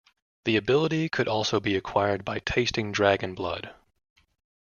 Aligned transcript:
The 0.45 0.55
ability 0.57 1.09
could 1.09 1.27
also 1.27 1.59
be 1.59 1.75
acquired 1.75 2.25
by 2.25 2.39
tasting 2.39 2.91
dragon 2.91 3.35
blood. 3.35 3.71